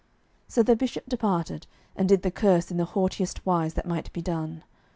So 0.47 0.63
the 0.63 0.75
Bishop 0.75 1.07
departed, 1.07 1.67
and 1.95 2.09
did 2.09 2.23
the 2.23 2.31
curse 2.31 2.71
in 2.71 2.77
the 2.77 2.85
haughtiest 2.97 3.45
wise 3.45 3.75
that 3.75 3.85
might 3.85 4.11
be 4.11 4.21
done. 4.23 4.63